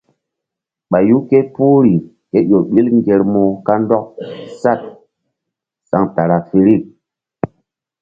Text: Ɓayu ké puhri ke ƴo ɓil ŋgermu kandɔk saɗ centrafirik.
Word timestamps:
Ɓayu 0.91 1.17
ké 1.29 1.37
puhri 1.53 1.93
ke 2.31 2.37
ƴo 2.49 2.57
ɓil 2.69 2.87
ŋgermu 2.97 3.43
kandɔk 3.65 4.05
saɗ 4.61 4.79
centrafirik. 5.89 6.83